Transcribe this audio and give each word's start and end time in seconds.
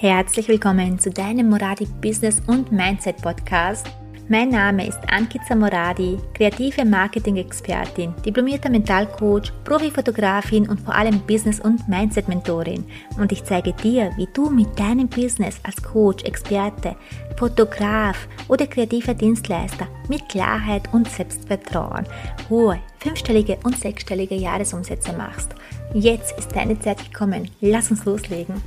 Herzlich 0.00 0.48
willkommen 0.48 0.98
zu 0.98 1.10
deinem 1.10 1.50
Moradi 1.50 1.86
Business 2.00 2.40
und 2.46 2.72
Mindset 2.72 3.18
Podcast. 3.18 3.86
Mein 4.30 4.48
Name 4.48 4.86
ist 4.86 4.98
Ankiza 5.12 5.54
Moradi, 5.54 6.16
kreative 6.32 6.86
Marketing-Expertin, 6.86 8.14
diplomierter 8.24 8.70
Mentalcoach, 8.70 9.52
Profifotografin 9.62 10.66
und 10.70 10.80
vor 10.80 10.94
allem 10.94 11.20
Business- 11.26 11.60
und 11.60 11.86
Mindset-Mentorin. 11.86 12.86
Und 13.18 13.30
ich 13.30 13.44
zeige 13.44 13.74
dir, 13.74 14.10
wie 14.16 14.26
du 14.32 14.48
mit 14.48 14.68
deinem 14.80 15.06
Business 15.06 15.60
als 15.64 15.82
Coach, 15.82 16.24
Experte, 16.24 16.96
Fotograf 17.36 18.26
oder 18.48 18.66
kreativer 18.66 19.12
Dienstleister 19.12 19.86
mit 20.08 20.26
Klarheit 20.30 20.88
und 20.94 21.10
Selbstvertrauen 21.10 22.06
hohe 22.48 22.78
fünfstellige 23.00 23.58
und 23.64 23.78
sechsstellige 23.78 24.34
Jahresumsätze 24.34 25.12
machst. 25.12 25.54
Jetzt 25.92 26.38
ist 26.38 26.56
deine 26.56 26.80
Zeit 26.80 27.04
gekommen. 27.04 27.50
Lass 27.60 27.90
uns 27.90 28.06
loslegen. 28.06 28.62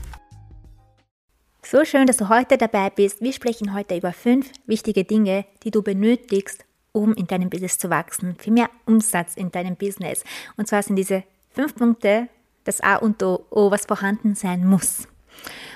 So 1.74 1.86
schön, 1.86 2.06
dass 2.06 2.18
du 2.18 2.30
heute 2.30 2.60
dabei 2.60 2.92
bist. 2.92 3.20
Wir 3.20 3.34
sprechen 3.34 3.74
heute 3.74 3.98
über 3.98 4.14
fünf 4.14 4.52
wichtige 4.68 5.06
Dinge, 5.06 5.46
die 5.64 5.72
du 5.72 5.82
benötigst, 5.82 6.66
um 6.92 7.16
in 7.16 7.26
deinem 7.26 7.50
Business 7.50 7.80
zu 7.80 7.90
wachsen, 7.90 8.36
für 8.38 8.52
mehr 8.52 8.70
Umsatz 8.86 9.36
in 9.36 9.52
deinem 9.52 9.76
Business. 9.76 10.24
Und 10.56 10.68
zwar 10.68 10.84
sind 10.84 10.98
diese 10.98 11.24
fünf 11.50 11.74
Punkte 11.74 12.30
das 12.64 12.80
A 12.82 12.98
und 12.98 13.24
O, 13.24 13.72
was 13.72 13.88
vorhanden 13.88 14.36
sein 14.36 14.68
muss. 14.68 15.08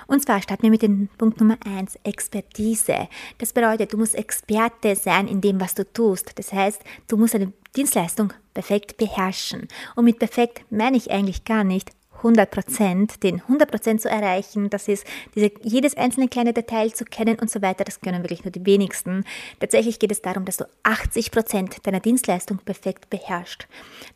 Und 0.05 0.21
zwar 0.21 0.39
starten 0.39 0.61
wir 0.61 0.69
mit 0.69 0.83
dem 0.83 1.09
Punkt 1.17 1.39
Nummer 1.39 1.57
eins 1.65 1.97
Expertise. 2.03 3.09
Das 3.39 3.52
bedeutet, 3.52 3.91
du 3.91 3.97
musst 3.97 4.13
Experte 4.13 4.95
sein 4.95 5.27
in 5.27 5.41
dem, 5.41 5.59
was 5.59 5.73
du 5.73 5.83
tust. 5.83 6.38
Das 6.38 6.53
heißt, 6.53 6.79
du 7.07 7.17
musst 7.17 7.33
eine 7.33 7.53
Dienstleistung 7.75 8.33
perfekt 8.53 8.97
beherrschen. 8.97 9.67
Und 9.95 10.05
mit 10.05 10.19
perfekt 10.19 10.63
meine 10.69 10.97
ich 10.97 11.09
eigentlich 11.09 11.43
gar 11.43 11.63
nicht 11.63 11.89
100 12.17 12.49
Prozent, 12.49 13.23
den 13.23 13.41
100 13.41 13.70
Prozent 13.70 14.02
zu 14.02 14.09
erreichen, 14.09 14.70
das 14.70 14.88
ist 14.88 15.05
diese, 15.35 15.52
jedes 15.62 15.95
einzelne 15.95 16.27
kleine 16.27 16.53
Detail 16.53 16.91
zu 16.91 17.05
kennen 17.05 17.38
und 17.39 17.49
so 17.49 17.62
weiter, 17.62 17.84
das 17.84 18.02
können 18.02 18.23
wirklich 18.23 18.44
nur 18.44 18.52
die 18.52 18.66
wenigsten. 18.66 19.23
Tatsächlich 19.59 20.00
geht 20.00 20.11
es 20.11 20.22
darum, 20.22 20.45
dass 20.45 20.58
du 20.58 20.66
80 20.83 21.31
Prozent 21.31 21.86
deiner 21.86 22.00
Dienstleistung 22.00 22.58
perfekt 22.59 23.09
beherrschst. 23.09 23.67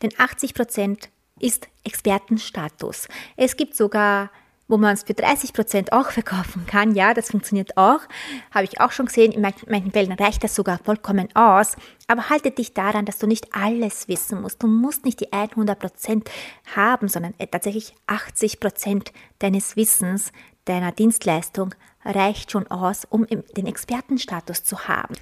Denn 0.01 0.11
80 0.17 0.53
Prozent 0.53 1.09
ist 1.39 1.67
Expertenstatus. 1.83 3.07
Es 3.35 3.57
gibt 3.57 3.75
sogar 3.75 4.29
wo 4.71 4.77
man 4.77 4.93
es 4.93 5.03
für 5.03 5.13
30 5.13 5.51
Prozent 5.51 5.91
auch 5.91 6.11
verkaufen 6.11 6.65
kann. 6.65 6.95
Ja, 6.95 7.13
das 7.13 7.29
funktioniert 7.29 7.75
auch. 7.75 7.99
Habe 8.51 8.63
ich 8.63 8.79
auch 8.79 8.93
schon 8.93 9.07
gesehen. 9.07 9.33
In 9.33 9.41
manchen 9.41 9.91
Fällen 9.91 10.13
reicht 10.13 10.43
das 10.43 10.55
sogar 10.55 10.79
vollkommen 10.79 11.27
aus. 11.35 11.75
Aber 12.07 12.29
halte 12.29 12.51
dich 12.51 12.73
daran, 12.73 13.05
dass 13.05 13.19
du 13.19 13.27
nicht 13.27 13.53
alles 13.53 14.07
wissen 14.07 14.41
musst. 14.41 14.63
Du 14.63 14.67
musst 14.67 15.03
nicht 15.03 15.19
die 15.19 15.33
100 15.33 15.77
Prozent 15.77 16.31
haben, 16.73 17.09
sondern 17.09 17.33
äh, 17.37 17.47
tatsächlich 17.47 17.93
80 18.07 18.61
Prozent 18.61 19.11
deines 19.39 19.75
Wissens, 19.75 20.31
deiner 20.63 20.93
Dienstleistung 20.93 21.75
reicht 22.05 22.51
schon 22.51 22.65
aus, 22.67 23.05
um 23.09 23.27
den 23.27 23.67
Expertenstatus 23.67 24.63
zu 24.63 24.87
haben. 24.87 25.15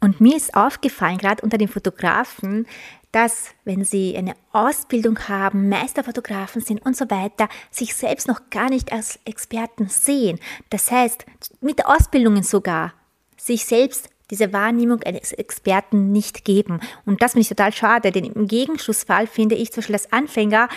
Und 0.00 0.20
mir 0.20 0.36
ist 0.36 0.54
aufgefallen, 0.54 1.18
gerade 1.18 1.42
unter 1.42 1.58
den 1.58 1.68
Fotografen, 1.68 2.66
dass, 3.12 3.48
wenn 3.64 3.84
sie 3.84 4.16
eine 4.16 4.34
Ausbildung 4.52 5.18
haben, 5.28 5.68
Meisterfotografen 5.68 6.60
sind 6.60 6.84
und 6.84 6.96
so 6.96 7.10
weiter, 7.10 7.48
sich 7.70 7.94
selbst 7.94 8.28
noch 8.28 8.50
gar 8.50 8.68
nicht 8.68 8.92
als 8.92 9.18
Experten 9.24 9.88
sehen. 9.88 10.38
Das 10.70 10.90
heißt, 10.90 11.24
mit 11.60 11.86
Ausbildungen 11.86 12.42
sogar 12.42 12.92
sich 13.36 13.64
selbst 13.64 14.10
diese 14.30 14.52
Wahrnehmung 14.52 15.02
eines 15.02 15.32
Experten 15.32 16.12
nicht 16.12 16.44
geben. 16.44 16.80
Und 17.06 17.22
das 17.22 17.32
finde 17.32 17.42
ich 17.42 17.48
total 17.48 17.72
schade, 17.72 18.12
denn 18.12 18.24
im 18.24 18.46
Gegenschussfall 18.46 19.26
finde 19.26 19.54
ich 19.54 19.72
zum 19.72 19.80
Beispiel 19.80 19.96
als 19.96 20.12
Anfänger, 20.12 20.68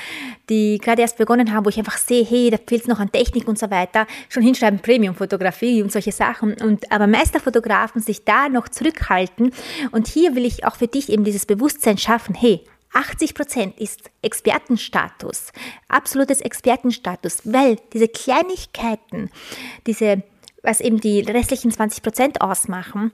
die 0.50 0.78
gerade 0.78 1.02
erst 1.02 1.18
begonnen 1.18 1.54
haben, 1.54 1.66
wo 1.66 1.70
ich 1.70 1.78
einfach 1.78 1.98
sehe, 1.98 2.24
hey, 2.24 2.50
da 2.50 2.58
fehlt 2.58 2.84
es 2.84 2.88
noch 2.88 3.00
an 3.00 3.12
Technik 3.12 3.48
und 3.48 3.60
so 3.60 3.70
weiter, 3.70 4.08
schon 4.30 4.44
hinschreiben 4.44 4.80
Premium-Fotografie 4.80 5.82
und 5.82 5.92
solche 5.92 6.12
Sachen. 6.12 6.54
Und 6.62 6.92
aber 6.92 7.08
Meisterfotografen 7.08 8.02
sich 8.02 8.24
da 8.24 8.50
noch 8.50 8.70
zurückhalten. 8.70 9.52
Und 9.92 10.08
hier 10.08 10.36
will 10.36 10.46
ich 10.46 10.66
auch 10.66 10.76
für 10.76 10.88
dich 10.88 11.10
eben 11.10 11.24
dieses 11.24 11.46
Bewusstsein 11.46 11.98
schaffen, 11.98 12.36
hey, 12.36 12.64
80 12.94 13.36
Prozent 13.36 13.80
ist 13.80 14.10
Expertenstatus, 14.22 15.54
absolutes 15.88 16.42
Expertenstatus, 16.42 17.42
weil 17.46 17.78
diese 17.94 18.10
Kleinigkeiten, 18.10 19.30
diese, 19.88 20.24
was 20.62 20.82
eben 20.82 21.00
die 21.00 21.22
restlichen 21.22 21.72
20 21.72 22.04
Prozent 22.04 22.42
ausmachen, 22.42 23.14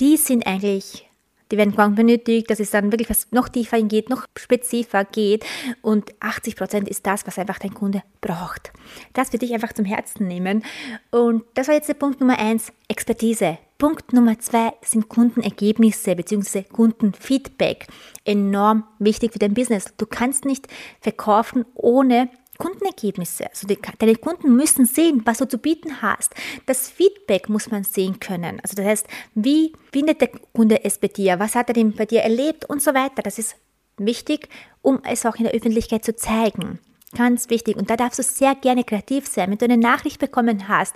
die 0.00 0.16
sind 0.16 0.46
eigentlich, 0.46 1.08
die 1.50 1.56
werden 1.56 1.74
kaum 1.74 1.94
benötigt, 1.94 2.50
dass 2.50 2.60
es 2.60 2.70
dann 2.70 2.92
wirklich 2.92 3.08
was 3.08 3.30
noch 3.30 3.48
tiefer 3.48 3.80
geht, 3.82 4.10
noch 4.10 4.26
spezifischer 4.36 5.04
geht 5.04 5.44
und 5.82 6.12
80 6.20 6.56
Prozent 6.56 6.88
ist 6.88 7.06
das, 7.06 7.26
was 7.26 7.38
einfach 7.38 7.58
dein 7.58 7.74
Kunde 7.74 8.02
braucht. 8.20 8.72
Das 9.12 9.32
würde 9.32 9.46
ich 9.46 9.54
einfach 9.54 9.72
zum 9.72 9.84
Herzen 9.84 10.26
nehmen 10.26 10.64
und 11.10 11.44
das 11.54 11.68
war 11.68 11.74
jetzt 11.74 11.88
der 11.88 11.94
Punkt 11.94 12.20
Nummer 12.20 12.38
eins, 12.38 12.72
Expertise. 12.88 13.58
Punkt 13.78 14.14
Nummer 14.14 14.38
zwei 14.38 14.72
sind 14.82 15.10
Kundenergebnisse 15.10 16.16
bzw. 16.16 16.62
Kundenfeedback. 16.62 17.86
Enorm 18.24 18.84
wichtig 18.98 19.32
für 19.34 19.38
dein 19.38 19.52
Business. 19.52 19.92
Du 19.98 20.06
kannst 20.06 20.46
nicht 20.46 20.66
verkaufen 21.00 21.66
ohne 21.74 22.30
Kundenergebnisse. 22.56 23.48
Also 23.48 23.66
die, 23.66 23.78
deine 23.98 24.16
Kunden 24.16 24.56
müssen 24.56 24.86
sehen, 24.86 25.22
was 25.24 25.38
du 25.38 25.48
zu 25.48 25.58
bieten 25.58 26.02
hast. 26.02 26.34
Das 26.66 26.88
Feedback 26.88 27.48
muss 27.48 27.70
man 27.70 27.84
sehen 27.84 28.20
können. 28.20 28.60
Also 28.60 28.74
das 28.76 28.86
heißt, 28.86 29.06
wie 29.34 29.72
findet 29.92 30.20
der 30.20 30.28
Kunde 30.52 30.84
es 30.84 30.98
bei 30.98 31.08
dir? 31.08 31.38
Was 31.38 31.54
hat 31.54 31.68
er 31.68 31.74
denn 31.74 31.92
bei 31.92 32.06
dir 32.06 32.22
erlebt 32.22 32.64
und 32.64 32.82
so 32.82 32.94
weiter. 32.94 33.22
Das 33.22 33.38
ist 33.38 33.56
wichtig, 33.96 34.48
um 34.82 35.00
es 35.04 35.26
auch 35.26 35.36
in 35.36 35.44
der 35.44 35.54
Öffentlichkeit 35.54 36.04
zu 36.04 36.14
zeigen. 36.14 36.78
Ganz 37.16 37.48
wichtig. 37.48 37.76
Und 37.76 37.88
da 37.88 37.96
darfst 37.96 38.18
du 38.18 38.22
sehr 38.22 38.54
gerne 38.54 38.84
kreativ 38.84 39.26
sein. 39.26 39.50
Wenn 39.50 39.58
du 39.58 39.64
eine 39.64 39.78
Nachricht 39.78 40.18
bekommen 40.18 40.68
hast, 40.68 40.94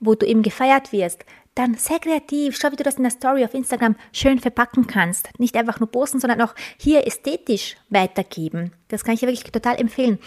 wo 0.00 0.14
du 0.14 0.26
eben 0.26 0.42
gefeiert 0.42 0.92
wirst, 0.92 1.24
dann 1.54 1.74
sehr 1.74 1.98
kreativ. 1.98 2.56
Schau, 2.58 2.72
wie 2.72 2.76
du 2.76 2.82
das 2.82 2.96
in 2.96 3.02
der 3.02 3.12
Story 3.12 3.44
auf 3.44 3.54
Instagram 3.54 3.96
schön 4.12 4.38
verpacken 4.38 4.86
kannst. 4.86 5.28
Nicht 5.38 5.56
einfach 5.56 5.78
nur 5.78 5.90
posten, 5.90 6.18
sondern 6.18 6.40
auch 6.40 6.54
hier 6.78 7.06
ästhetisch 7.06 7.76
weitergeben. 7.90 8.72
Das 8.88 9.04
kann 9.04 9.14
ich 9.14 9.20
dir 9.20 9.26
wirklich 9.26 9.52
total 9.52 9.76
empfehlen. 9.78 10.18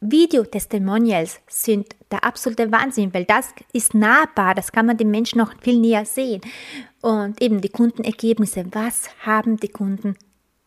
Video-Testimonials 0.00 1.40
sind 1.46 1.94
der 2.10 2.24
absolute 2.24 2.72
Wahnsinn, 2.72 3.12
weil 3.12 3.24
das 3.24 3.50
ist 3.72 3.94
nahbar, 3.94 4.54
das 4.54 4.72
kann 4.72 4.86
man 4.86 4.96
den 4.96 5.10
Menschen 5.10 5.38
noch 5.38 5.52
viel 5.60 5.78
näher 5.78 6.06
sehen. 6.06 6.40
Und 7.02 7.40
eben 7.42 7.60
die 7.60 7.68
Kundenergebnisse, 7.68 8.64
was 8.72 9.10
haben 9.24 9.58
die 9.58 9.68
Kunden 9.68 10.16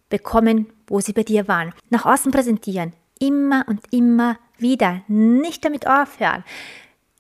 bekommen, 0.10 0.68
wo 0.88 1.00
sie 1.00 1.14
bei 1.14 1.24
dir 1.24 1.48
waren. 1.48 1.74
Nach 1.90 2.06
außen 2.06 2.32
präsentieren, 2.32 2.94
immer 3.20 3.66
und 3.68 3.82
immer 3.92 4.38
wieder, 4.60 5.02
nicht 5.08 5.66
damit 5.66 5.88
aufhören. 5.88 6.44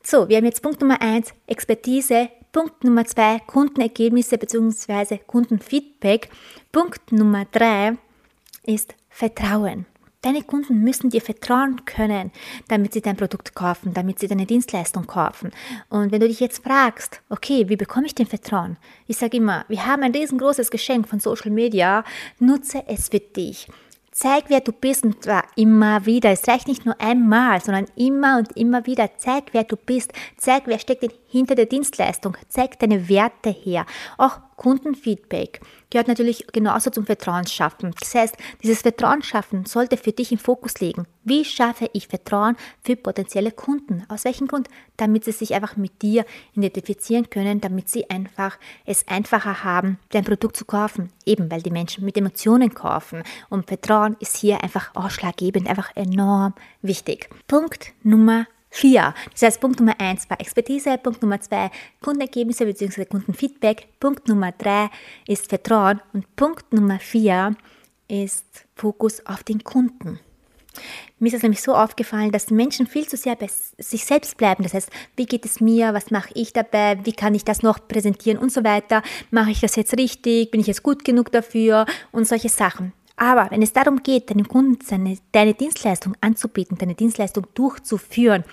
So, 0.04 0.30
wir 0.30 0.38
haben 0.38 0.46
jetzt 0.46 0.62
Punkt 0.62 0.82
Nummer 0.82 1.02
eins 1.02 1.34
Expertise, 1.48 2.30
Punkt 2.52 2.84
Nummer 2.84 3.06
zwei 3.06 3.40
Kundenergebnisse 3.40 4.38
bzw. 4.38 5.18
Kundenfeedback. 5.26 6.30
Punkt 6.72 7.12
Nummer 7.12 7.46
drei 7.52 7.98
ist 8.64 8.94
Vertrauen. 9.10 9.88
Deine 10.24 10.42
Kunden 10.42 10.80
müssen 10.80 11.10
dir 11.10 11.22
vertrauen 11.22 11.84
können, 11.84 12.32
damit 12.70 12.94
sie 12.94 13.02
dein 13.02 13.18
Produkt 13.18 13.54
kaufen, 13.56 13.94
damit 13.94 14.20
sie 14.20 14.30
deine 14.30 14.46
Dienstleistung 14.46 15.06
kaufen. 15.06 15.52
Und 15.90 16.14
wenn 16.14 16.22
du 16.22 16.30
dich 16.30 16.40
jetzt 16.40 16.64
fragst, 16.64 17.22
okay, 17.30 17.68
wie 17.68 17.76
bekomme 17.76 18.06
ich 18.06 18.16
den 18.16 18.26
Vertrauen? 18.26 18.78
Ich 19.06 19.18
sage 19.18 19.36
immer, 19.36 19.66
wir 19.68 19.86
haben 19.86 20.02
ein 20.02 20.16
riesengroßes 20.16 20.72
Geschenk 20.72 21.10
von 21.10 21.20
Social 21.20 21.52
Media, 21.52 22.06
nutze 22.40 22.86
es 22.88 23.10
für 23.10 23.20
dich. 23.20 23.68
Zeig, 24.12 24.46
wer 24.48 24.62
du 24.62 24.72
bist 24.72 25.04
und 25.04 25.24
zwar 25.24 25.44
immer 25.58 26.06
wieder. 26.06 26.30
Es 26.30 26.48
reicht 26.48 26.68
nicht 26.68 26.86
nur 26.86 27.02
einmal, 27.02 27.60
sondern 27.62 27.88
immer 27.96 28.38
und 28.38 28.56
immer 28.56 28.86
wieder. 28.86 29.10
Zeig, 29.18 29.46
wer 29.54 29.66
du 29.66 29.76
bist. 29.76 30.14
Zeig, 30.38 30.68
wer 30.68 30.80
steckt 30.80 31.04
hinter 31.34 31.56
der 31.56 31.66
Dienstleistung. 31.66 32.38
Zeig 32.48 32.78
deine 32.78 33.10
Werte 33.10 33.50
her. 33.50 33.88
Auch 34.20 34.40
Kundenfeedback 34.56 35.62
gehört 35.90 36.08
natürlich 36.08 36.46
genauso 36.54 36.92
zum 36.92 37.08
Vertrauensschaffen. 37.08 37.94
Das 38.00 38.14
heißt, 38.14 38.38
dieses 38.62 38.84
Vertrauensschaffen 38.84 39.66
sollte 39.66 39.98
für 39.98 40.12
dich 40.12 40.32
im 40.32 40.38
Fokus 40.38 40.80
liegen. 40.80 41.08
Wie 41.24 41.44
schaffe 41.44 41.90
ich 41.94 42.08
Vertrauen 42.08 42.56
für 42.84 42.96
potenzielle 42.96 43.52
Kunden? 43.52 44.04
Aus 44.10 44.26
welchem 44.26 44.48
Grund? 44.48 44.68
Damit 44.96 45.26
sie 45.26 45.32
sich 45.32 45.56
einfach 45.56 45.76
mit 45.76 46.04
dir 46.04 46.24
identifizieren 46.54 47.32
können, 47.32 47.62
damit 47.62 47.90
sie 47.90 48.08
einfach 48.12 48.60
es 48.86 49.08
einfacher 49.08 49.64
haben, 49.64 49.98
dein 50.12 50.24
Produkt 50.24 50.56
zu 50.56 50.66
kaufen. 50.66 51.12
Eben, 51.26 51.50
weil 51.50 51.64
die 51.64 51.72
Menschen 51.72 52.06
mit 52.06 52.16
Emotionen 52.16 52.76
kaufen. 52.76 53.24
Und 53.50 53.68
Vertrauen 53.68 54.18
ist 54.20 54.38
hier 54.38 54.64
einfach 54.64 54.92
ausschlaggebend, 54.94 55.68
einfach 55.68 55.96
enorm 55.96 56.54
wichtig. 56.84 57.28
Punkt 57.48 57.94
Nummer 58.04 58.46
4. 58.74 59.14
Das 59.32 59.42
heißt, 59.44 59.62
Punkt 59.62 59.80
Nummer 59.80 59.96
1 60.00 60.30
war 60.30 60.40
Expertise, 60.40 60.98
Punkt 60.98 61.22
Nummer 61.22 61.40
2 61.40 61.70
Kundenergebnisse 62.02 62.66
bzw. 62.66 63.06
Kundenfeedback, 63.06 63.88
Punkt 64.00 64.28
Nummer 64.28 64.52
3 64.52 64.90
ist 65.28 65.48
Vertrauen 65.48 66.02
und 66.12 66.36
Punkt 66.36 66.74
Nummer 66.74 67.00
4 67.00 67.56
ist 68.08 68.66
Fokus 68.76 69.26
auf 69.26 69.44
den 69.44 69.64
Kunden. 69.64 70.20
Mir 71.20 71.28
ist 71.28 71.36
es 71.36 71.44
nämlich 71.44 71.62
so 71.62 71.76
aufgefallen, 71.76 72.32
dass 72.32 72.50
Menschen 72.50 72.88
viel 72.88 73.08
zu 73.08 73.16
sehr 73.16 73.36
bei 73.36 73.48
sich 73.78 74.06
selbst 74.06 74.38
bleiben. 74.38 74.64
Das 74.64 74.74
heißt, 74.74 74.90
wie 75.16 75.28
geht 75.28 75.46
es 75.46 75.62
mir? 75.62 75.94
Was 75.94 76.10
mache 76.10 76.32
ich 76.34 76.52
dabei? 76.52 76.98
Wie 77.06 77.14
kann 77.14 77.36
ich 77.36 77.46
das 77.46 77.62
noch 77.62 77.88
präsentieren 77.88 78.40
und 78.40 78.52
so 78.52 78.64
weiter? 78.64 79.04
Mache 79.30 79.52
ich 79.52 79.60
das 79.60 79.76
jetzt 79.76 79.96
richtig? 79.96 80.50
Bin 80.50 80.60
ich 80.60 80.68
jetzt 80.68 80.82
gut 80.82 81.06
genug 81.06 81.32
dafür? 81.32 81.86
Und 82.12 82.28
solche 82.28 82.50
Sachen. 82.50 82.92
Aber 83.24 83.50
wenn 83.52 83.62
es 83.62 83.72
darum 83.72 84.04
geht, 84.04 84.30
deinem 84.30 84.50
Kunden 84.50 84.80
seine, 84.84 85.18
deine 85.32 85.54
Dienstleistung 85.54 86.14
anzubieten, 86.20 86.78
deine 86.78 86.94
Dienstleistung 86.94 87.48
durchzuführen, 87.54 88.44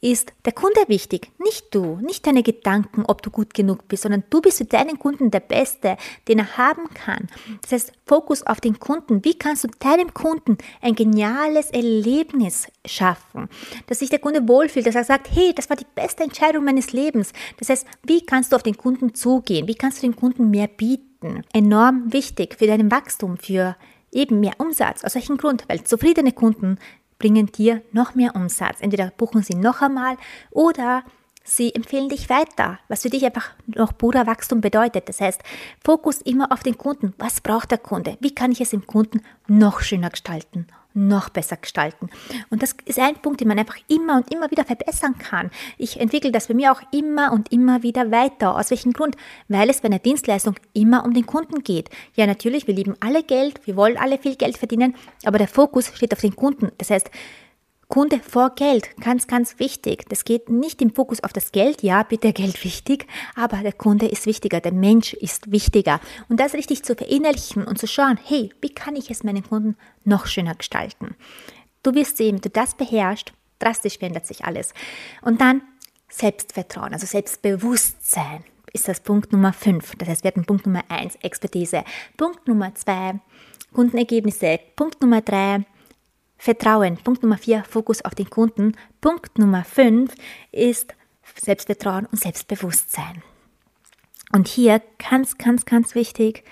ist 0.00 0.32
der 0.46 0.54
Kunde 0.54 0.80
wichtig, 0.88 1.30
nicht 1.38 1.74
du, 1.74 1.96
nicht 1.96 2.26
deine 2.26 2.42
Gedanken, 2.42 3.04
ob 3.06 3.20
du 3.20 3.28
gut 3.30 3.52
genug 3.52 3.88
bist, 3.88 4.04
sondern 4.04 4.24
du 4.30 4.40
bist 4.40 4.56
für 4.56 4.64
deinen 4.64 4.98
Kunden 4.98 5.30
der 5.30 5.40
Beste, 5.40 5.98
den 6.28 6.38
er 6.38 6.56
haben 6.56 6.88
kann. 6.94 7.28
Das 7.60 7.72
heißt, 7.72 7.92
Fokus 8.06 8.42
auf 8.42 8.58
den 8.58 8.78
Kunden. 8.78 9.22
Wie 9.22 9.34
kannst 9.34 9.64
du 9.64 9.68
deinem 9.80 10.14
Kunden 10.14 10.56
ein 10.80 10.94
geniales 10.94 11.68
Erlebnis 11.70 12.68
schaffen, 12.86 13.50
dass 13.86 13.98
sich 13.98 14.08
der 14.08 14.18
Kunde 14.18 14.48
wohlfühlt, 14.48 14.86
dass 14.86 14.94
er 14.94 15.04
sagt, 15.04 15.28
hey, 15.30 15.52
das 15.54 15.68
war 15.68 15.76
die 15.76 15.86
beste 15.94 16.24
Entscheidung 16.24 16.64
meines 16.64 16.94
Lebens. 16.94 17.34
Das 17.58 17.68
heißt, 17.68 17.86
wie 18.06 18.24
kannst 18.24 18.52
du 18.52 18.56
auf 18.56 18.62
den 18.62 18.78
Kunden 18.78 19.14
zugehen? 19.14 19.68
Wie 19.68 19.74
kannst 19.74 19.98
du 19.98 20.06
dem 20.06 20.16
Kunden 20.16 20.48
mehr 20.48 20.68
bieten? 20.68 21.42
Enorm 21.52 22.14
wichtig 22.14 22.56
für 22.58 22.66
dein 22.66 22.90
Wachstum, 22.90 23.36
für 23.36 23.76
eben 24.12 24.40
mehr 24.40 24.54
Umsatz. 24.58 25.04
Aus 25.04 25.14
welchem 25.14 25.36
Grund? 25.36 25.64
Weil 25.68 25.84
zufriedene 25.84 26.32
Kunden 26.32 26.78
bringen 27.18 27.46
dir 27.46 27.82
noch 27.92 28.14
mehr 28.14 28.34
Umsatz. 28.34 28.80
Entweder 28.80 29.12
buchen 29.16 29.42
sie 29.42 29.54
noch 29.54 29.80
einmal 29.80 30.16
oder 30.50 31.04
sie 31.44 31.74
empfehlen 31.74 32.08
dich 32.08 32.28
weiter, 32.28 32.78
was 32.88 33.02
für 33.02 33.10
dich 33.10 33.24
einfach 33.24 33.50
noch 33.66 33.96
purer 33.96 34.26
Wachstum 34.26 34.60
bedeutet. 34.60 35.08
Das 35.08 35.20
heißt, 35.20 35.42
Fokus 35.84 36.20
immer 36.20 36.52
auf 36.52 36.62
den 36.62 36.76
Kunden. 36.76 37.14
Was 37.18 37.40
braucht 37.40 37.70
der 37.70 37.78
Kunde? 37.78 38.16
Wie 38.20 38.34
kann 38.34 38.52
ich 38.52 38.60
es 38.60 38.70
dem 38.70 38.86
Kunden 38.86 39.22
noch 39.46 39.80
schöner 39.80 40.10
gestalten? 40.10 40.66
Noch 40.96 41.28
besser 41.28 41.56
gestalten. 41.56 42.08
Und 42.50 42.62
das 42.62 42.74
ist 42.84 42.98
ein 42.98 43.16
Punkt, 43.16 43.40
den 43.40 43.48
man 43.48 43.58
einfach 43.58 43.76
immer 43.88 44.16
und 44.16 44.32
immer 44.32 44.50
wieder 44.50 44.64
verbessern 44.64 45.16
kann. 45.18 45.50
Ich 45.78 46.00
entwickle 46.00 46.32
das 46.32 46.48
bei 46.48 46.54
mir 46.54 46.72
auch 46.72 46.80
immer 46.90 47.32
und 47.32 47.52
immer 47.52 47.82
wieder 47.82 48.10
weiter. 48.10 48.56
Aus 48.56 48.70
welchem 48.70 48.92
Grund? 48.92 49.16
Weil 49.48 49.70
es 49.70 49.82
bei 49.82 49.86
einer 49.86 49.98
Dienstleistung 49.98 50.56
immer 50.72 51.04
um 51.04 51.12
den 51.12 51.26
Kunden 51.26 51.62
geht. 51.62 51.90
Ja, 52.14 52.26
natürlich, 52.26 52.66
wir 52.66 52.74
lieben 52.74 52.96
alle 53.00 53.22
Geld, 53.22 53.66
wir 53.66 53.76
wollen 53.76 53.98
alle 53.98 54.18
viel 54.18 54.36
Geld 54.36 54.56
verdienen, 54.58 54.94
aber 55.24 55.38
der 55.38 55.48
Fokus 55.48 55.92
steht 55.94 56.12
auf 56.12 56.20
den 56.20 56.34
Kunden. 56.34 56.72
Das 56.78 56.90
heißt, 56.90 57.10
Kunde 57.88 58.18
vor 58.18 58.50
Geld, 58.56 58.96
ganz, 59.00 59.28
ganz 59.28 59.60
wichtig. 59.60 60.08
Das 60.08 60.24
geht 60.24 60.48
nicht 60.48 60.82
im 60.82 60.92
Fokus 60.92 61.22
auf 61.22 61.32
das 61.32 61.52
Geld, 61.52 61.82
ja, 61.82 62.02
bitte 62.02 62.32
Geld 62.32 62.64
wichtig, 62.64 63.06
aber 63.36 63.58
der 63.58 63.72
Kunde 63.72 64.06
ist 64.06 64.26
wichtiger, 64.26 64.60
der 64.60 64.72
Mensch 64.72 65.14
ist 65.14 65.52
wichtiger. 65.52 66.00
Und 66.28 66.40
das 66.40 66.54
richtig 66.54 66.82
zu 66.82 66.96
verinnerlichen 66.96 67.64
und 67.64 67.78
zu 67.78 67.86
schauen, 67.86 68.18
hey, 68.24 68.50
wie 68.60 68.70
kann 68.70 68.96
ich 68.96 69.10
es 69.10 69.22
meinen 69.22 69.44
Kunden 69.44 69.76
noch 70.04 70.26
schöner 70.26 70.56
gestalten? 70.56 71.14
Du 71.84 71.94
wirst 71.94 72.16
sehen, 72.16 72.36
wenn 72.36 72.40
du 72.42 72.50
das 72.50 72.74
beherrschst, 72.74 73.32
drastisch 73.60 73.98
verändert 73.98 74.26
sich 74.26 74.44
alles. 74.44 74.74
Und 75.22 75.40
dann 75.40 75.62
Selbstvertrauen, 76.08 76.92
also 76.92 77.06
Selbstbewusstsein 77.06 78.44
ist 78.72 78.88
das 78.88 79.00
Punkt 79.00 79.32
Nummer 79.32 79.52
5. 79.52 79.94
Das 79.96 80.08
heißt, 80.08 80.24
wir 80.24 80.28
hatten 80.28 80.44
Punkt 80.44 80.66
Nummer 80.66 80.82
1, 80.88 81.16
Expertise. 81.22 81.84
Punkt 82.16 82.48
Nummer 82.48 82.74
2, 82.74 83.20
Kundenergebnisse. 83.72 84.58
Punkt 84.74 85.00
Nummer 85.00 85.20
3, 85.20 85.64
Vertrauen. 86.38 86.96
Punkt 86.96 87.22
Nummer 87.22 87.38
vier, 87.38 87.64
Fokus 87.64 88.04
auf 88.04 88.14
den 88.14 88.30
Kunden. 88.30 88.76
Punkt 89.00 89.38
Nummer 89.38 89.64
fünf 89.64 90.14
ist 90.52 90.94
Selbstvertrauen 91.40 92.06
und 92.06 92.20
Selbstbewusstsein. 92.20 93.22
Und 94.32 94.48
hier 94.48 94.82
ganz, 95.10 95.38
ganz, 95.38 95.64
ganz 95.64 95.94
wichtig, 95.94 96.44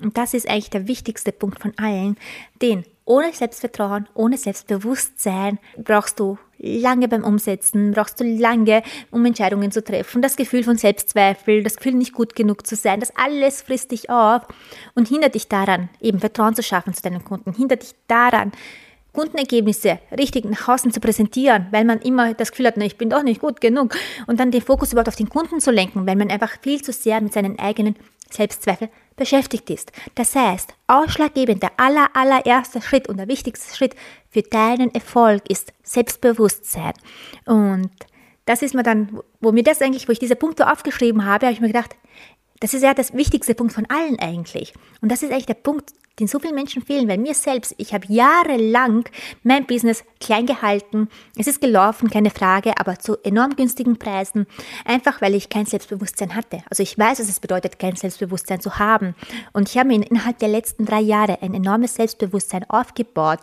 und 0.00 0.16
das 0.16 0.34
ist 0.34 0.48
eigentlich 0.48 0.70
der 0.70 0.88
wichtigste 0.88 1.32
Punkt 1.32 1.60
von 1.60 1.72
allen, 1.76 2.16
denn 2.62 2.84
ohne 3.04 3.32
Selbstvertrauen, 3.32 4.06
ohne 4.14 4.36
Selbstbewusstsein 4.36 5.58
brauchst 5.78 6.20
du 6.20 6.38
lange 6.58 7.08
beim 7.08 7.24
Umsetzen, 7.24 7.92
brauchst 7.92 8.20
du 8.20 8.24
lange, 8.24 8.82
um 9.10 9.24
Entscheidungen 9.24 9.72
zu 9.72 9.82
treffen. 9.82 10.20
Das 10.20 10.36
Gefühl 10.36 10.62
von 10.62 10.76
Selbstzweifel, 10.76 11.62
das 11.62 11.76
Gefühl, 11.76 11.94
nicht 11.94 12.12
gut 12.12 12.34
genug 12.34 12.66
zu 12.66 12.76
sein, 12.76 13.00
das 13.00 13.16
alles 13.16 13.62
frisst 13.62 13.92
dich 13.92 14.10
auf 14.10 14.42
und 14.94 15.08
hindert 15.08 15.34
dich 15.34 15.48
daran, 15.48 15.88
eben 16.00 16.20
Vertrauen 16.20 16.54
zu 16.54 16.62
schaffen 16.62 16.92
zu 16.92 17.02
deinen 17.02 17.24
Kunden, 17.24 17.54
hindert 17.54 17.82
dich 17.82 17.94
daran, 18.08 18.52
Kundenergebnisse 19.18 19.98
richtig 20.16 20.44
nach 20.44 20.68
außen 20.68 20.92
zu 20.92 21.00
präsentieren, 21.00 21.66
weil 21.72 21.84
man 21.84 21.98
immer 22.00 22.34
das 22.34 22.52
Gefühl 22.52 22.68
hat, 22.68 22.76
na, 22.76 22.84
ich 22.84 22.98
bin 22.98 23.10
doch 23.10 23.24
nicht 23.24 23.40
gut 23.40 23.60
genug 23.60 23.96
und 24.28 24.38
dann 24.38 24.52
den 24.52 24.62
Fokus 24.62 24.92
überhaupt 24.92 25.08
auf 25.08 25.16
den 25.16 25.28
Kunden 25.28 25.58
zu 25.58 25.72
lenken, 25.72 26.06
weil 26.06 26.14
man 26.14 26.30
einfach 26.30 26.52
viel 26.62 26.80
zu 26.82 26.92
sehr 26.92 27.20
mit 27.20 27.32
seinen 27.32 27.58
eigenen 27.58 27.96
Selbstzweifeln 28.30 28.92
beschäftigt 29.16 29.70
ist. 29.70 29.90
Das 30.14 30.36
heißt, 30.36 30.72
ausschlaggebend 30.86 31.64
der 31.64 31.72
aller, 31.78 32.10
allererste 32.14 32.80
Schritt 32.80 33.08
und 33.08 33.16
der 33.16 33.26
wichtigste 33.26 33.74
Schritt 33.74 33.96
für 34.30 34.42
deinen 34.42 34.94
Erfolg 34.94 35.50
ist 35.50 35.72
Selbstbewusstsein. 35.82 36.92
Und 37.44 37.90
das 38.44 38.62
ist 38.62 38.76
mir 38.76 38.84
dann, 38.84 39.20
wo 39.40 39.50
mir 39.50 39.64
das 39.64 39.82
eigentlich, 39.82 40.06
wo 40.06 40.12
ich 40.12 40.20
diese 40.20 40.36
Punkte 40.36 40.70
aufgeschrieben 40.70 41.24
habe, 41.24 41.46
habe 41.46 41.54
ich 41.54 41.60
mir 41.60 41.66
gedacht, 41.66 41.96
das 42.60 42.72
ist 42.72 42.82
ja 42.82 42.94
das 42.94 43.14
wichtigste 43.14 43.56
Punkt 43.56 43.72
von 43.72 43.86
allen 43.86 44.20
eigentlich. 44.20 44.74
Und 45.00 45.10
das 45.10 45.24
ist 45.24 45.32
eigentlich 45.32 45.46
der 45.46 45.54
Punkt, 45.54 45.90
den 46.18 46.28
so 46.28 46.38
vielen 46.38 46.54
Menschen 46.54 46.82
fehlen, 46.82 47.08
weil 47.08 47.18
mir 47.18 47.34
selbst, 47.34 47.74
ich 47.78 47.94
habe 47.94 48.06
jahrelang 48.08 49.04
mein 49.42 49.66
Business 49.66 50.04
klein 50.20 50.46
gehalten. 50.46 51.08
Es 51.36 51.46
ist 51.46 51.60
gelaufen, 51.60 52.10
keine 52.10 52.30
Frage, 52.30 52.78
aber 52.78 52.98
zu 52.98 53.16
enorm 53.22 53.56
günstigen 53.56 53.98
Preisen, 53.98 54.46
einfach 54.84 55.20
weil 55.20 55.34
ich 55.34 55.48
kein 55.48 55.66
Selbstbewusstsein 55.66 56.34
hatte. 56.34 56.62
Also 56.70 56.82
ich 56.82 56.98
weiß, 56.98 57.20
was 57.20 57.28
es 57.28 57.40
bedeutet, 57.40 57.78
kein 57.78 57.96
Selbstbewusstsein 57.96 58.60
zu 58.60 58.78
haben. 58.78 59.14
Und 59.52 59.68
ich 59.68 59.78
habe 59.78 59.88
mir 59.88 60.06
innerhalb 60.08 60.38
der 60.38 60.48
letzten 60.48 60.84
drei 60.84 61.00
Jahre 61.00 61.42
ein 61.42 61.54
enormes 61.54 61.94
Selbstbewusstsein 61.94 62.68
aufgebaut. 62.68 63.40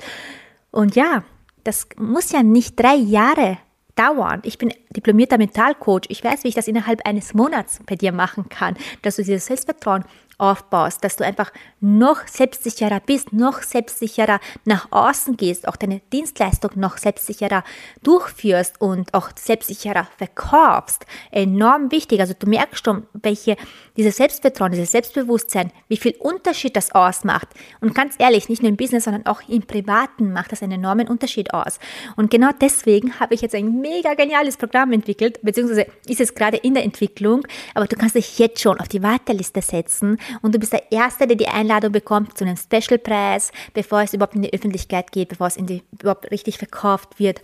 Und 0.72 0.96
ja, 0.96 1.24
das 1.64 1.88
muss 1.98 2.32
ja 2.32 2.44
nicht 2.44 2.80
drei 2.80 2.96
Jahre 2.96 3.58
dauern. 3.96 4.42
Ich 4.44 4.58
bin 4.58 4.74
diplomierter 4.90 5.38
Mentalcoach. 5.38 6.04
Ich 6.10 6.24
weiß, 6.24 6.44
wie 6.44 6.50
ich 6.50 6.56
das 6.56 6.68
innerhalb 6.68 7.06
eines 7.06 7.34
Monats 7.34 7.80
bei 7.86 7.96
dir 7.96 8.12
machen 8.12 8.50
kann, 8.50 8.76
dass 9.02 9.16
du 9.16 9.24
dieses 9.24 9.46
Selbstvertrauen 9.46 10.04
aufbaust, 10.38 11.04
dass 11.04 11.16
du 11.16 11.26
einfach 11.26 11.52
noch 11.80 12.28
selbstsicherer 12.28 13.00
bist, 13.00 13.32
noch 13.34 13.62
selbstsicherer 13.62 14.40
nach 14.66 14.88
außen 14.92 15.38
gehst, 15.38 15.68
auch 15.68 15.76
deine 15.76 16.02
Dienstleistung 16.12 16.72
noch 16.76 16.98
selbstsicherer 16.98 17.64
durchführst 18.04 18.82
und 18.82 19.14
auch 19.14 19.30
selbstsicherer 19.36 20.08
verkaufst. 20.18 21.06
Enorm 21.32 21.92
wichtig. 21.92 22.20
Also 22.20 22.34
du 22.38 22.48
merkst 22.48 22.86
schon, 22.86 23.08
welche, 23.14 23.56
dieses 23.98 24.18
Selbstvertrauen, 24.18 24.72
dieses 24.72 24.92
Selbstbewusstsein, 24.92 25.72
wie 25.88 25.98
viel 25.98 26.16
Unterschied 26.20 26.76
das 26.76 26.94
ausmacht. 26.94 27.48
Und 27.82 27.96
ganz 27.96 28.16
ehrlich, 28.18 28.50
nicht 28.50 28.62
nur 28.62 28.70
im 28.70 28.78
Business, 28.78 29.06
sondern 29.06 29.26
auch 29.26 29.42
im 29.48 29.62
Privaten 29.62 30.34
macht 30.34 30.52
das 30.52 30.64
einen 30.64 30.74
enormen 30.74 31.08
Unterschied 31.08 31.54
aus. 31.54 31.80
Und 32.16 32.32
genau 32.32 32.50
deswegen 32.60 33.20
habe 33.20 33.34
ich 33.36 33.42
jetzt 33.42 33.56
ein 33.56 33.80
mega 33.80 34.14
geniales 34.14 34.58
Programm 34.58 34.92
entwickelt, 34.92 35.40
beziehungsweise 35.42 35.88
ist 36.08 36.22
es 36.22 36.34
gerade 36.34 36.58
in 36.58 36.74
der 36.74 36.84
Entwicklung, 36.84 37.46
aber 37.74 37.88
du 37.88 37.96
kannst 37.96 38.16
dich 38.16 38.40
jetzt 38.40 38.62
schon 38.62 38.80
auf 38.80 38.88
die 38.88 39.04
Warteliste 39.04 39.62
setzen 39.62 40.18
und 40.42 40.54
du 40.56 40.60
bist 40.60 40.74
der 40.74 40.92
Erste, 40.92 41.28
der 41.28 41.38
die 41.38 41.48
Einladung 41.48 41.92
bekommt 41.92 42.38
zu 42.38 42.46
einem 42.46 42.58
Specialpreis, 42.58 43.52
bevor 43.74 44.02
es 44.02 44.14
überhaupt 44.14 44.36
in 44.36 44.42
die 44.42 44.54
Öffentlichkeit 44.54 45.12
geht, 45.12 45.30
bevor 45.30 45.48
es 45.48 45.56
die, 45.56 45.84
überhaupt 46.00 46.32
richtig 46.32 46.58
verkauft 46.58 47.20
wird. 47.20 47.42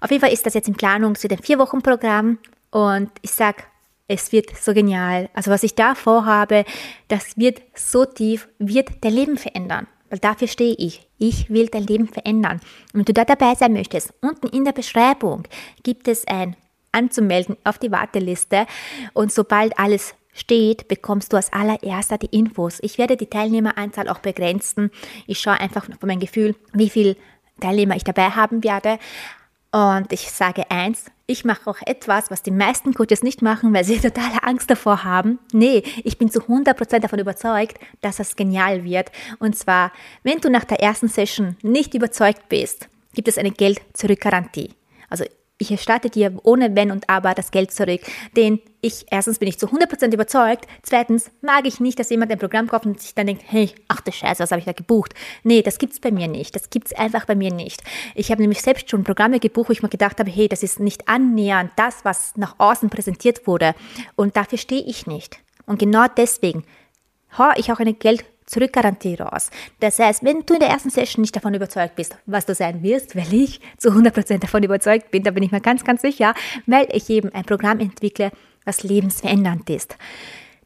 Auf 0.00 0.10
jeden 0.10 0.20
Fall 0.20 0.32
ist 0.32 0.44
das 0.46 0.54
jetzt 0.54 0.68
in 0.68 0.74
Planung, 0.74 1.14
wird 1.20 1.32
ein 1.32 1.42
Vier-Wochen-Programm 1.42 2.38
und 2.70 3.10
ich 3.22 3.30
sag, 3.30 3.66
es 4.08 4.32
wird 4.32 4.56
so 4.56 4.74
genial. 4.74 5.30
Also 5.32 5.50
was 5.50 5.62
ich 5.62 5.74
da 5.74 5.94
vorhabe, 5.94 6.64
das 7.08 7.36
wird 7.36 7.62
so 7.74 8.04
tief, 8.04 8.48
wird 8.58 8.90
dein 9.00 9.12
Leben 9.12 9.38
verändern. 9.38 9.86
Weil 10.10 10.18
dafür 10.18 10.48
stehe 10.48 10.74
ich. 10.74 11.08
Ich 11.18 11.48
will 11.50 11.68
dein 11.68 11.86
Leben 11.86 12.06
verändern. 12.06 12.60
Und 12.92 13.00
wenn 13.00 13.04
du 13.04 13.14
da 13.14 13.24
dabei 13.24 13.54
sein 13.54 13.72
möchtest, 13.72 14.12
unten 14.20 14.48
in 14.48 14.64
der 14.64 14.72
Beschreibung 14.72 15.44
gibt 15.82 16.06
es 16.08 16.26
ein 16.26 16.56
Anzumelden 16.92 17.56
auf 17.64 17.78
die 17.78 17.90
Warteliste. 17.90 18.66
Und 19.14 19.32
sobald 19.32 19.78
alles 19.78 20.14
steht, 20.34 20.88
bekommst 20.88 21.32
du 21.32 21.36
als 21.36 21.52
allererster 21.52 22.18
die 22.18 22.36
Infos. 22.36 22.78
Ich 22.82 22.98
werde 22.98 23.16
die 23.16 23.30
Teilnehmeranzahl 23.30 24.08
auch 24.08 24.18
begrenzen. 24.18 24.90
Ich 25.26 25.38
schaue 25.38 25.60
einfach 25.60 25.84
von 25.84 26.08
meinem 26.08 26.20
Gefühl, 26.20 26.54
wie 26.72 26.90
viele 26.90 27.16
Teilnehmer 27.60 27.96
ich 27.96 28.04
dabei 28.04 28.30
haben 28.30 28.62
werde. 28.62 28.98
Und 29.72 30.12
ich 30.12 30.30
sage 30.30 30.70
eins, 30.70 31.06
ich 31.26 31.44
mache 31.44 31.68
auch 31.68 31.78
etwas, 31.84 32.30
was 32.30 32.42
die 32.42 32.50
meisten 32.50 32.94
Coaches 32.94 33.22
nicht 33.22 33.42
machen, 33.42 33.72
weil 33.72 33.84
sie 33.84 33.98
totale 34.00 34.42
Angst 34.42 34.70
davor 34.70 35.04
haben. 35.04 35.38
Nee, 35.52 35.82
ich 36.04 36.18
bin 36.18 36.30
zu 36.30 36.40
100% 36.40 37.00
davon 37.00 37.18
überzeugt, 37.18 37.78
dass 38.00 38.18
das 38.18 38.36
genial 38.36 38.84
wird. 38.84 39.10
Und 39.38 39.56
zwar, 39.56 39.92
wenn 40.22 40.40
du 40.40 40.50
nach 40.50 40.64
der 40.64 40.80
ersten 40.80 41.08
Session 41.08 41.56
nicht 41.62 41.94
überzeugt 41.94 42.48
bist, 42.48 42.88
gibt 43.14 43.28
es 43.28 43.38
eine 43.38 43.50
Geld-Zurück-Garantie. 43.50 44.74
Also 45.08 45.24
ich 45.58 45.70
erstatte 45.70 46.10
dir 46.10 46.36
ohne 46.42 46.74
Wenn 46.74 46.90
und 46.90 47.08
Aber 47.08 47.32
das 47.34 47.50
Geld 47.50 47.70
zurück. 47.70 48.00
Denn 48.36 48.60
ich, 48.80 49.06
erstens 49.10 49.38
bin 49.38 49.48
ich 49.48 49.58
zu 49.58 49.66
100% 49.66 50.12
überzeugt, 50.12 50.66
zweitens 50.82 51.30
mag 51.42 51.66
ich 51.66 51.80
nicht, 51.80 51.98
dass 51.98 52.10
jemand 52.10 52.32
ein 52.32 52.38
Programm 52.38 52.66
kauft 52.66 52.86
und 52.86 53.00
sich 53.00 53.14
dann 53.14 53.26
denkt, 53.26 53.44
hey, 53.46 53.70
ach 53.88 54.00
du 54.00 54.10
Scheiße, 54.10 54.42
was 54.42 54.50
habe 54.50 54.58
ich 54.58 54.66
da 54.66 54.72
gebucht? 54.72 55.14
Nee, 55.42 55.62
das 55.62 55.78
gibt's 55.78 56.00
bei 56.00 56.10
mir 56.10 56.28
nicht. 56.28 56.54
Das 56.56 56.70
gibt's 56.70 56.92
einfach 56.92 57.24
bei 57.24 57.34
mir 57.34 57.52
nicht. 57.52 57.82
Ich 58.14 58.30
habe 58.30 58.42
nämlich 58.42 58.62
selbst 58.62 58.90
schon 58.90 59.04
Programme 59.04 59.38
gebucht, 59.38 59.68
wo 59.68 59.72
ich 59.72 59.82
mir 59.82 59.88
gedacht 59.88 60.18
habe, 60.18 60.30
hey, 60.30 60.48
das 60.48 60.62
ist 60.62 60.80
nicht 60.80 61.08
annähernd 61.08 61.70
das, 61.76 62.04
was 62.04 62.36
nach 62.36 62.56
außen 62.58 62.90
präsentiert 62.90 63.46
wurde. 63.46 63.74
Und 64.16 64.36
dafür 64.36 64.58
stehe 64.58 64.82
ich 64.82 65.06
nicht. 65.06 65.38
Und 65.66 65.78
genau 65.78 66.06
deswegen 66.16 66.64
habe 67.30 67.58
ich 67.58 67.72
auch 67.72 67.78
eine 67.78 67.94
Geld 67.94 68.24
Zurückgarantie 68.46 69.14
raus. 69.14 69.50
Das 69.80 69.98
heißt, 69.98 70.24
wenn 70.24 70.44
du 70.44 70.54
in 70.54 70.60
der 70.60 70.68
ersten 70.68 70.90
Session 70.90 71.22
nicht 71.22 71.34
davon 71.34 71.54
überzeugt 71.54 71.96
bist, 71.96 72.16
was 72.26 72.46
du 72.46 72.54
sein 72.54 72.82
wirst, 72.82 73.16
weil 73.16 73.32
ich 73.32 73.60
zu 73.78 73.90
100% 73.90 74.38
davon 74.38 74.62
überzeugt 74.62 75.10
bin, 75.10 75.22
da 75.22 75.30
bin 75.30 75.42
ich 75.42 75.52
mir 75.52 75.60
ganz, 75.60 75.84
ganz 75.84 76.02
sicher, 76.02 76.34
weil 76.66 76.86
ich 76.92 77.08
eben 77.10 77.30
ein 77.30 77.44
Programm 77.44 77.80
entwickle, 77.80 78.30
was 78.64 78.82
lebensverändernd 78.82 79.68
ist. 79.70 79.96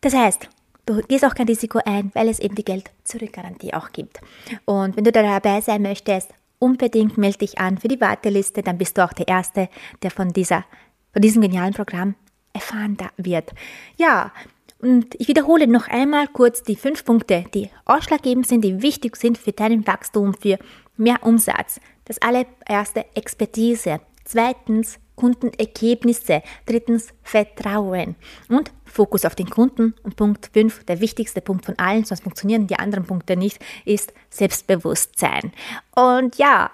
Das 0.00 0.14
heißt, 0.14 0.49
du 0.87 1.02
gehst 1.02 1.25
auch 1.25 1.35
kein 1.35 1.47
Risiko 1.47 1.80
ein, 1.85 2.11
weil 2.14 2.28
es 2.28 2.40
eben 2.40 2.54
die 2.54 2.64
Geld-Zurückgarantie 2.64 3.75
auch 3.75 3.92
gibt. 3.92 4.20
Und 4.64 4.97
wenn 4.97 5.04
du 5.04 5.12
da 5.12 5.23
dabei 5.23 5.61
sein 5.61 5.82
möchtest, 5.82 6.30
unbedingt 6.58 7.18
melde 7.18 7.38
dich 7.38 7.58
an 7.58 7.78
für 7.78 7.88
die 7.88 8.00
Warteliste, 8.00 8.62
dann 8.62 8.78
bist 8.78 8.99
du 8.99 9.04
auch 9.04 9.12
der 9.12 9.28
Erste, 9.28 9.68
der 10.02 10.11
von, 10.11 10.32
dieser, 10.32 10.64
von 11.12 11.23
diesem 11.23 11.42
genialen 11.42 11.75
Programm 11.75 12.14
erfahren 12.52 12.97
wird. 13.16 13.52
Ja, 13.97 14.32
und 14.80 15.14
ich 15.18 15.26
wiederhole 15.26 15.66
noch 15.66 15.88
einmal 15.88 16.28
kurz 16.28 16.62
die 16.62 16.76
fünf 16.76 17.04
Punkte, 17.04 17.44
die 17.52 17.70
ausschlaggebend 17.85 18.47
sind, 18.47 18.62
die 18.62 18.80
wichtig 18.80 19.16
sind 19.16 19.37
für 19.37 19.52
dein 19.52 19.87
Wachstum, 19.87 20.35
für 20.35 20.58
mehr 20.97 21.23
Umsatz. 21.23 21.80
Das 22.04 22.20
allererste 22.23 23.04
Expertise. 23.14 24.00
Zweitens 24.25 24.99
Kundenergebnisse. 25.16 26.42
Drittens 26.64 27.08
Vertrauen. 27.23 28.14
Und 28.49 28.70
Fokus 28.85 29.25
auf 29.25 29.35
den 29.35 29.50
Kunden. 29.50 29.94
Und 30.04 30.14
Punkt 30.14 30.50
5, 30.52 30.85
der 30.85 31.00
wichtigste 31.00 31.40
Punkt 31.40 31.66
von 31.66 31.76
allen, 31.78 32.04
sonst 32.04 32.23
funktionieren 32.23 32.68
die 32.68 32.78
anderen 32.78 33.04
Punkte 33.04 33.37
nicht, 33.37 33.58
ist 33.85 34.12
Selbstbewusstsein. 34.30 35.52
Und 35.94 36.37
ja, 36.37 36.70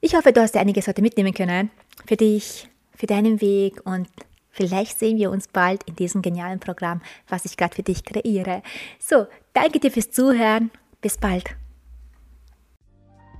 ich 0.00 0.16
hoffe, 0.16 0.32
du 0.32 0.40
hast 0.40 0.56
einiges 0.56 0.88
heute 0.88 1.02
mitnehmen 1.02 1.32
können 1.32 1.70
für 2.04 2.16
dich, 2.16 2.68
für 2.96 3.06
deinen 3.06 3.40
Weg 3.40 3.80
und 3.86 4.08
Vielleicht 4.54 5.00
sehen 5.00 5.18
wir 5.18 5.32
uns 5.32 5.48
bald 5.48 5.82
in 5.82 5.96
diesem 5.96 6.22
genialen 6.22 6.60
Programm, 6.60 7.02
was 7.28 7.44
ich 7.44 7.56
gerade 7.56 7.74
für 7.74 7.82
dich 7.82 8.04
kreiere. 8.04 8.62
So, 9.00 9.26
danke 9.52 9.80
dir 9.80 9.90
fürs 9.90 10.12
Zuhören. 10.12 10.70
Bis 11.00 11.18
bald. 11.18 11.56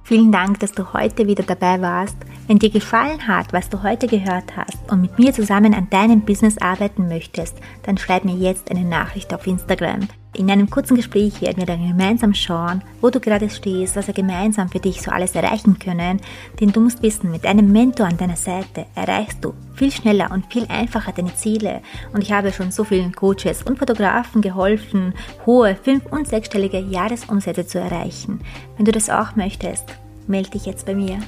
Vielen 0.03 0.33
Dank, 0.33 0.59
dass 0.59 0.73
du 0.73 0.93
heute 0.93 1.29
wieder 1.29 1.45
dabei 1.45 1.81
warst. 1.81 2.17
Wenn 2.49 2.59
dir 2.59 2.69
gefallen 2.69 3.29
hat, 3.29 3.53
was 3.53 3.71
du 3.71 3.85
heute 3.85 4.09
gehört 4.09 4.57
hast 4.57 4.77
und 4.91 5.01
mit 5.01 5.17
mir 5.19 5.33
zusammen 5.33 5.73
an 5.73 5.89
deinem 5.89 6.23
Business 6.23 6.59
arbeiten 6.59 7.07
möchtest, 7.07 7.57
dann 7.85 7.97
schreib 7.97 8.25
mir 8.25 8.35
jetzt 8.35 8.71
eine 8.73 8.85
Nachricht 8.85 9.33
auf 9.33 9.47
Instagram. 9.47 10.09
In 10.37 10.51
einem 10.51 10.69
kurzen 10.69 10.97
Gespräch 10.97 11.41
werden 11.43 11.59
wir 11.59 11.67
dann 11.67 11.87
gemeinsam 11.87 12.35
schauen, 12.35 12.83
wo 13.01 13.09
du 13.09 13.21
gerade 13.21 13.49
stehst, 13.49 13.95
was 13.95 14.09
wir 14.09 14.15
gemeinsam 14.15 14.69
für 14.69 14.81
dich 14.81 15.01
so 15.01 15.13
alles 15.13 15.37
erreichen 15.37 15.79
können. 15.79 16.21
Denn 16.61 16.73
du 16.73 16.81
musst 16.81 17.03
wissen, 17.03 17.31
mit 17.31 17.47
einem 17.47 17.71
Mentor 17.71 18.07
an 18.09 18.17
deiner 18.17 18.35
Seite 18.35 18.87
erreichst 18.97 19.45
du 19.45 19.55
viel 19.75 19.93
schneller 19.93 20.33
und 20.33 20.53
viel 20.53 20.67
einfacher 20.69 21.13
deine 21.13 21.37
Ziele. 21.37 21.83
Und 22.13 22.23
ich 22.23 22.33
habe 22.33 22.53
schon 22.53 22.73
so 22.73 22.83
vielen 22.83 23.15
Coaches 23.15 23.63
und 23.63 23.79
Fotografen 23.79 24.43
geholfen, 24.43 25.15
hohe 25.47 25.77
fünf- 25.77 26.07
und 26.11 26.27
sechsstellige 26.27 26.81
Jahresumsätze 26.81 27.67
zu 27.67 27.79
erreichen. 27.79 28.41
Wenn 28.77 28.87
du 28.87 28.93
das 28.93 29.11
auch 29.11 29.37
möchtest, 29.37 29.85
melde 30.27 30.51
dich 30.51 30.67
jetzt 30.67 30.85
bei 30.85 30.97
mir. 30.97 31.21